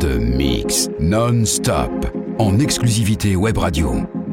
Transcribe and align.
De 0.00 0.18
mix 0.18 0.88
non-stop 0.98 2.06
en 2.38 2.58
exclusivité 2.58 3.36
web 3.36 3.58
radio. 3.58 4.23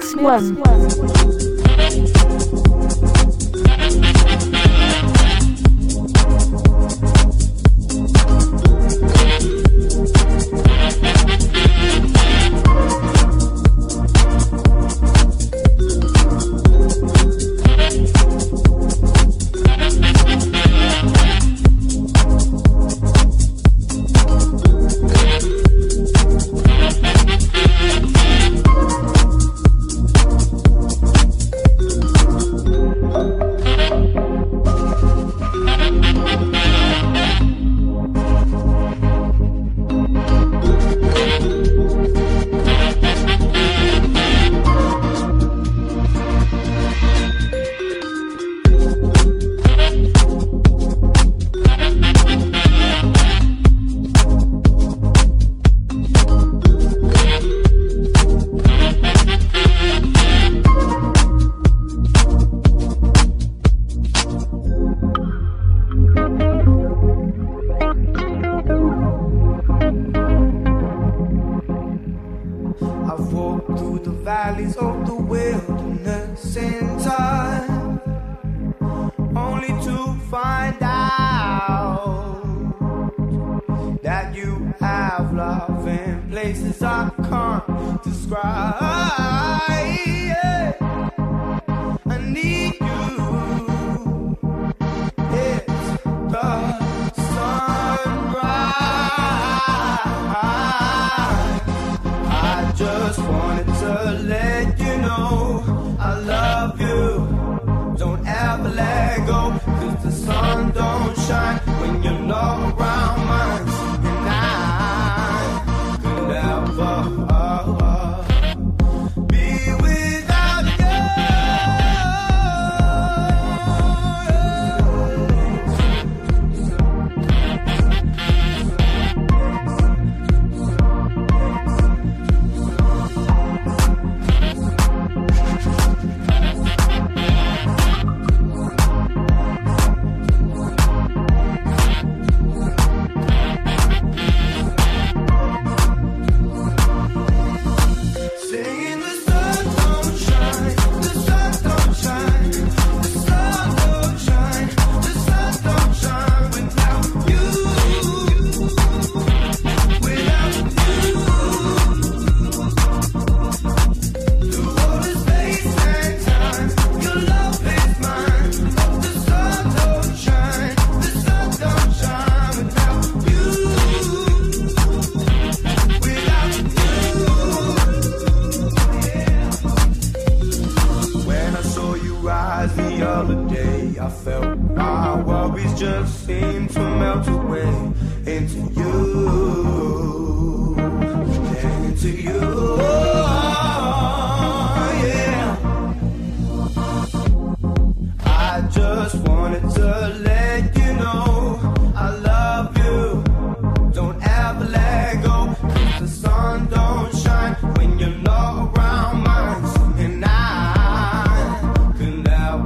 Sun 0.00 0.54
don't 0.54 1.31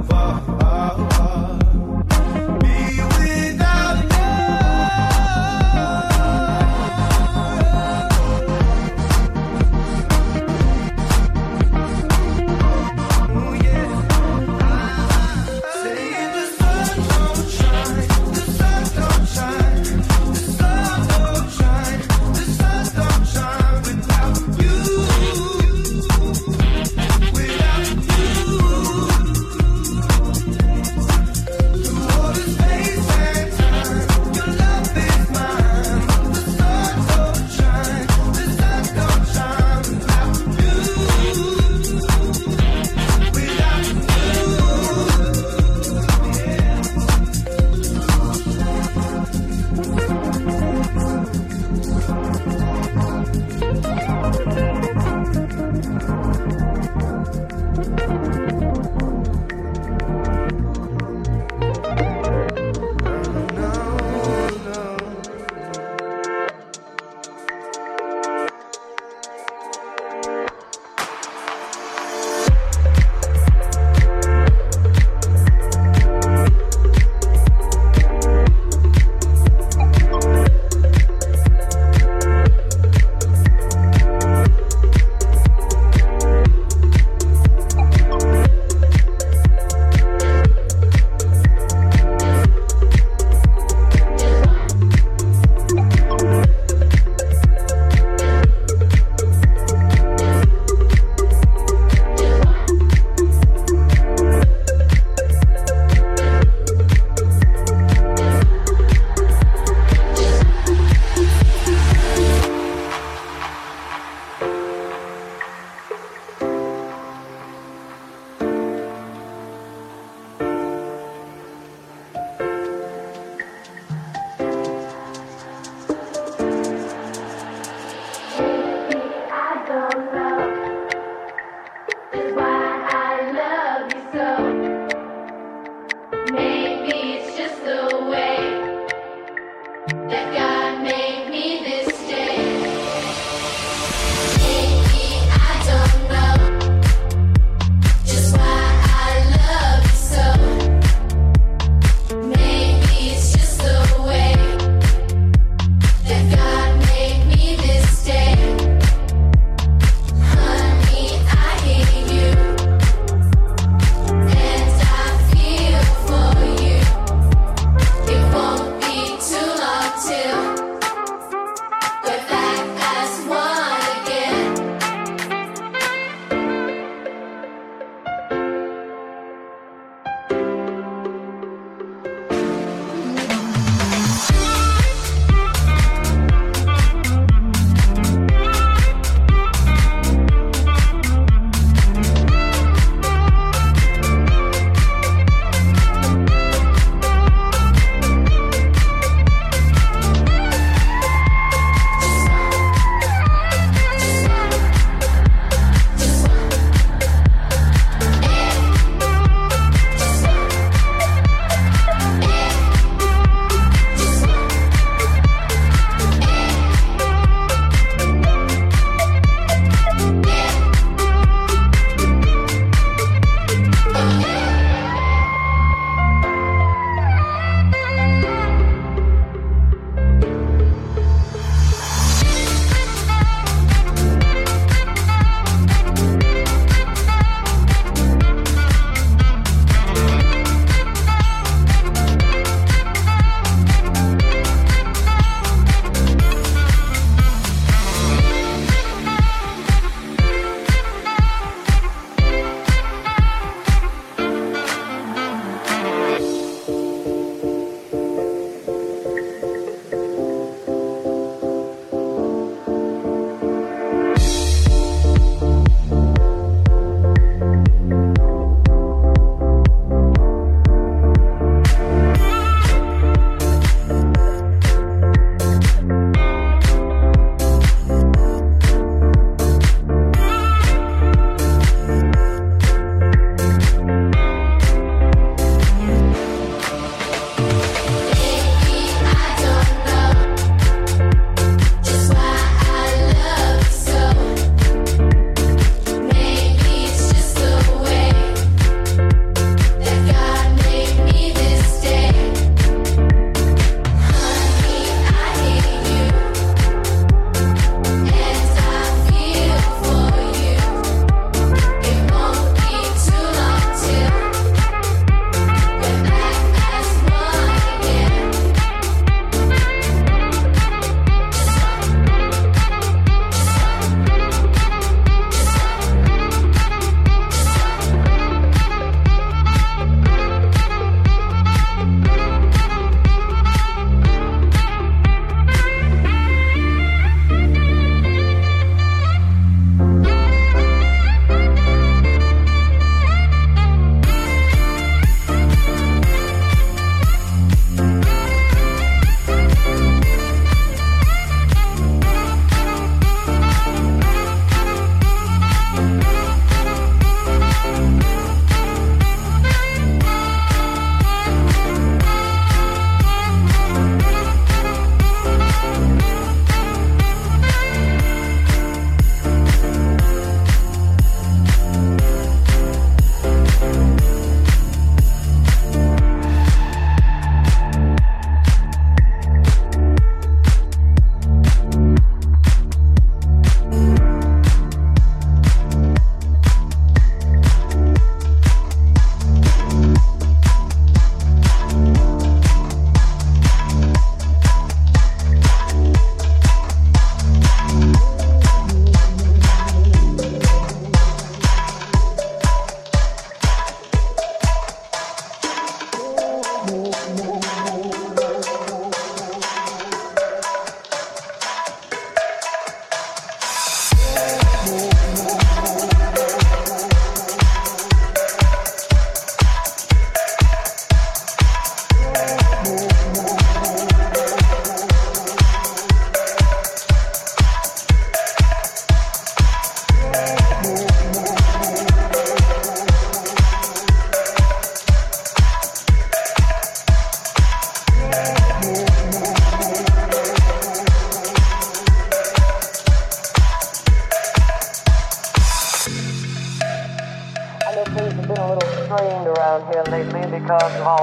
va. 0.09 0.66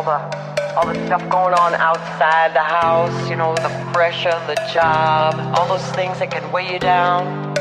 The 0.05 0.45
all 0.77 0.87
the 0.87 1.07
stuff 1.07 1.23
going 1.31 1.55
on 1.55 1.73
outside 1.75 2.53
the 2.53 2.63
house, 2.63 3.31
you 3.31 3.37
know, 3.37 3.55
the 3.55 3.71
pressure, 3.93 4.35
the 4.47 4.57
job, 4.73 5.35
all 5.57 5.69
those 5.69 5.87
things 5.93 6.19
that 6.19 6.33
can 6.33 6.51
weigh 6.51 6.73
you 6.73 6.81
down. 6.81 7.55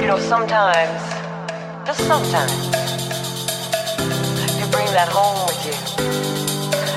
You 0.00 0.06
know, 0.06 0.18
sometimes, 0.18 1.02
just 1.86 2.00
sometimes, 2.06 2.52
you 4.56 4.64
bring 4.72 4.88
that 4.96 5.08
home 5.12 5.46
with 5.46 5.66
you. 5.66 5.76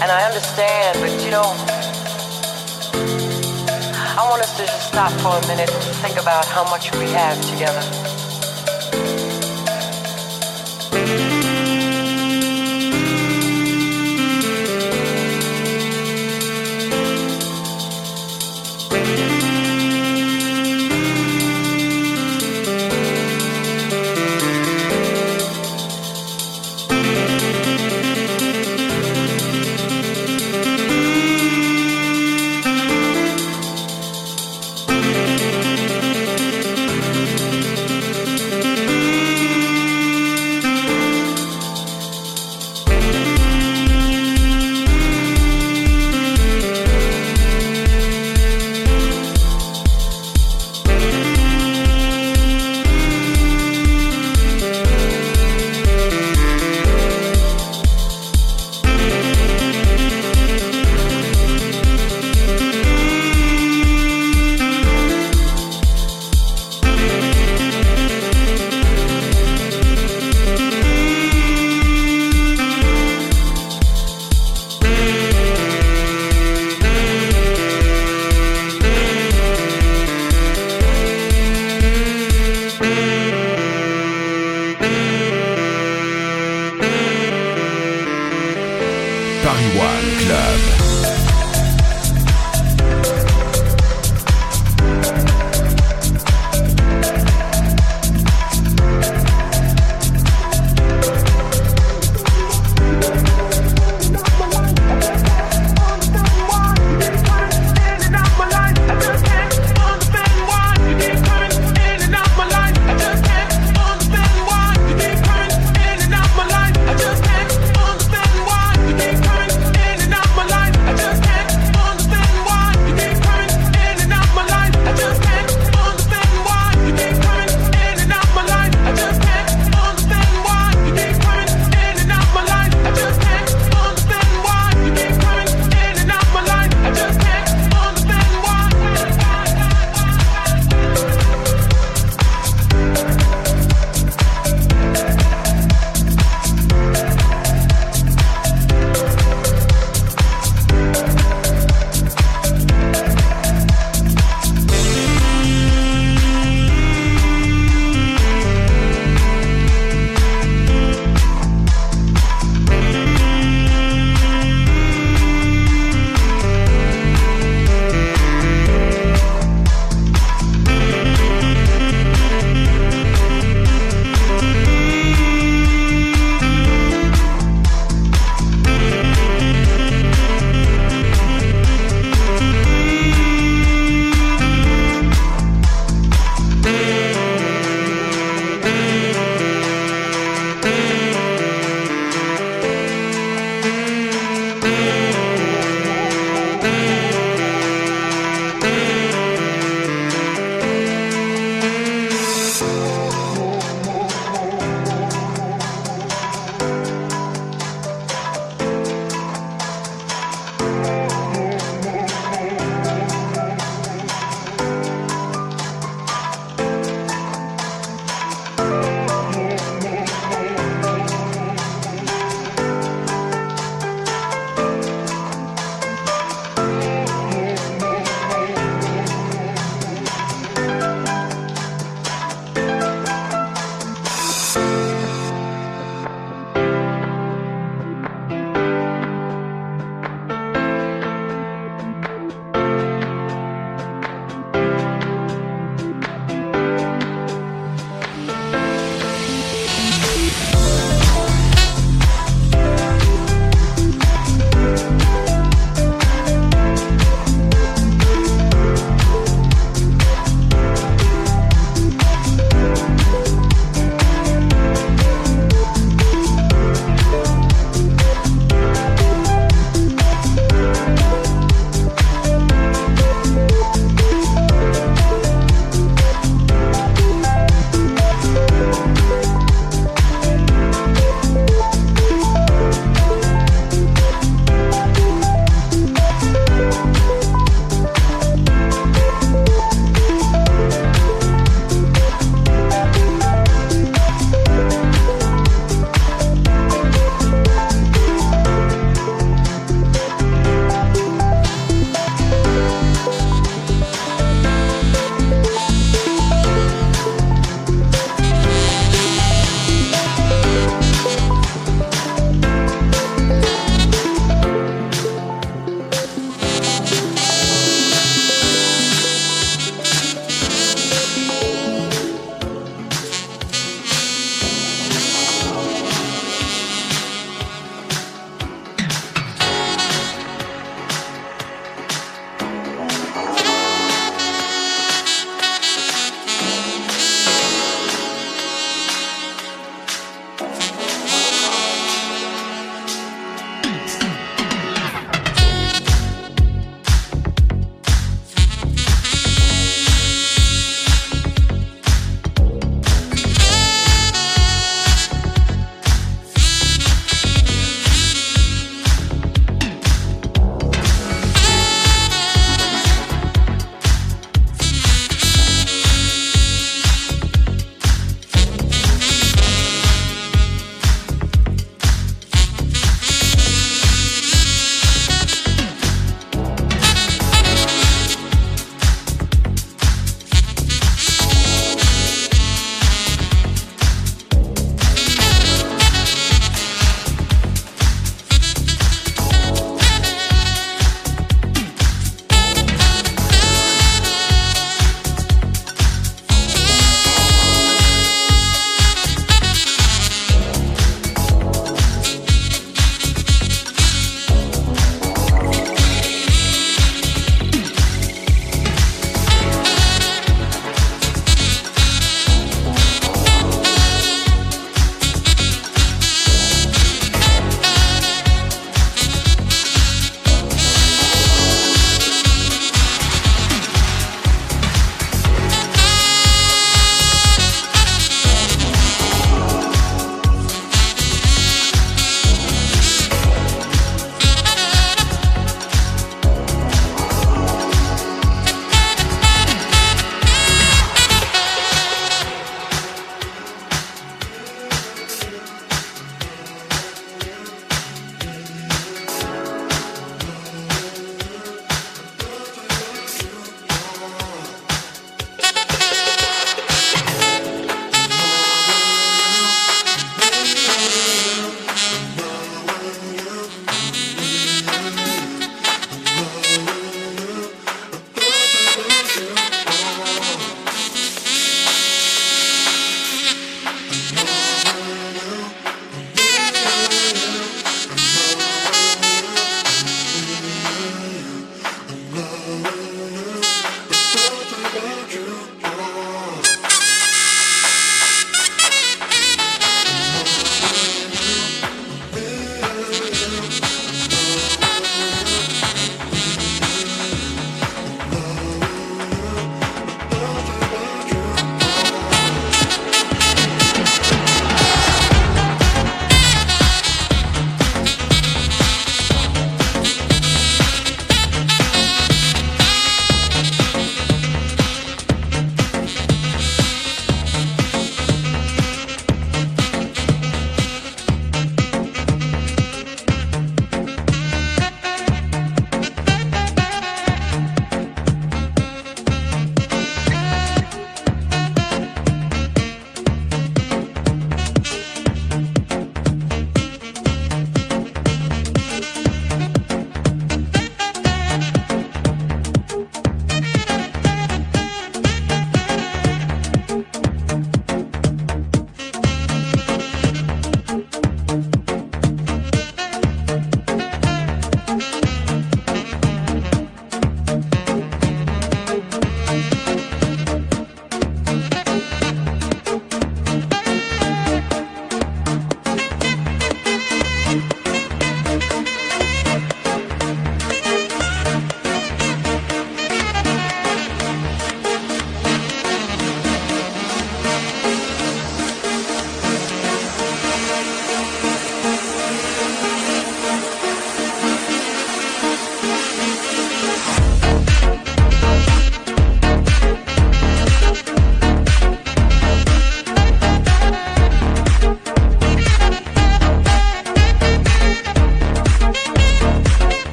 And 0.00 0.10
I 0.10 0.24
understand, 0.24 0.98
but 1.00 1.12
you 1.22 1.30
know, 1.30 1.52
I 4.16 4.26
want 4.30 4.42
us 4.42 4.56
to 4.56 4.64
just 4.64 4.88
stop 4.88 5.12
for 5.20 5.36
a 5.36 5.46
minute 5.48 5.70
and 5.70 5.96
think 5.96 6.16
about 6.18 6.46
how 6.46 6.64
much 6.64 6.90
we 6.96 7.10
have 7.10 7.38
together. 7.50 8.07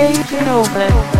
DJ 0.00 0.24
Genova. 0.24 1.19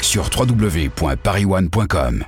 Sur 0.00 0.30
www.parisone.com. 0.36 2.24